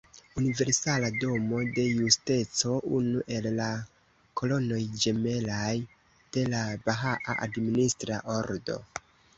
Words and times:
Universala 0.39 1.09
Domo 1.19 1.59
de 1.75 1.83
Justeco: 1.99 2.73
Unu 3.01 3.21
el 3.37 3.49
la 3.59 3.69
kolonoj 4.43 4.81
ĝemelaj 5.05 5.77
de 6.39 6.49
la 6.57 6.67
Bahaa 6.89 7.37
administra 7.51 8.23
ordo. 8.41 8.83